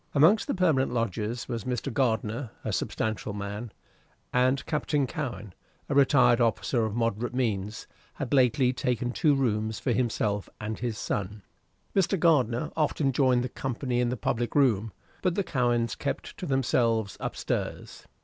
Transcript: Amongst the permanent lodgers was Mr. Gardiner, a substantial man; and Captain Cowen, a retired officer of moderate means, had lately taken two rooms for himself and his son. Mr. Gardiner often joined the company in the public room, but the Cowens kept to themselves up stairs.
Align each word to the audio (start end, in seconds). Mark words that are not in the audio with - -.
Amongst 0.15 0.47
the 0.47 0.55
permanent 0.55 0.91
lodgers 0.91 1.47
was 1.47 1.63
Mr. 1.63 1.93
Gardiner, 1.93 2.49
a 2.65 2.73
substantial 2.73 3.33
man; 3.33 3.71
and 4.33 4.65
Captain 4.65 5.05
Cowen, 5.05 5.53
a 5.89 5.93
retired 5.93 6.41
officer 6.41 6.85
of 6.85 6.95
moderate 6.95 7.35
means, 7.35 7.85
had 8.15 8.33
lately 8.33 8.73
taken 8.73 9.11
two 9.11 9.35
rooms 9.35 9.77
for 9.79 9.91
himself 9.91 10.49
and 10.59 10.79
his 10.79 10.97
son. 10.97 11.43
Mr. 11.95 12.19
Gardiner 12.19 12.71
often 12.75 13.11
joined 13.11 13.43
the 13.43 13.49
company 13.49 13.99
in 13.99 14.09
the 14.09 14.17
public 14.17 14.55
room, 14.55 14.91
but 15.21 15.35
the 15.35 15.43
Cowens 15.43 15.93
kept 15.93 16.35
to 16.39 16.47
themselves 16.47 17.15
up 17.19 17.35
stairs. 17.35 18.07